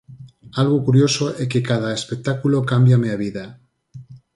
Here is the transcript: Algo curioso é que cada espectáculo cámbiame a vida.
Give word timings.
Algo 0.61 0.77
curioso 0.87 1.25
é 1.43 1.45
que 1.51 1.65
cada 1.69 1.95
espectáculo 1.99 2.65
cámbiame 2.71 3.09
a 3.11 3.17
vida. 3.25 3.45